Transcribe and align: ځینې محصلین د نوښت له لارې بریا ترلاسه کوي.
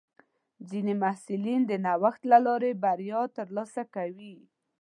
ځینې 0.69 0.93
محصلین 1.01 1.61
د 1.67 1.71
نوښت 1.85 2.21
له 2.31 2.37
لارې 2.45 2.71
بریا 2.83 3.21
ترلاسه 3.37 3.81
کوي. 3.95 4.35